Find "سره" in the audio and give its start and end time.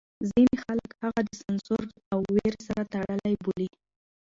2.67-2.81